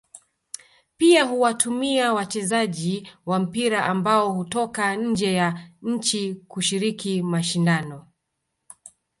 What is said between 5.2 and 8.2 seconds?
ya nchi kushiriki mashindano